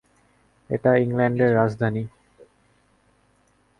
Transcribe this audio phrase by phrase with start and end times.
[0.69, 2.03] এটা ইংল্যান্ডের রাজধানী।